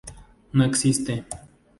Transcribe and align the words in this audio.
No 0.53 0.63
existe. 0.65 1.25